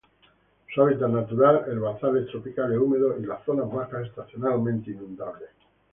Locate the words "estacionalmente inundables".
4.07-5.49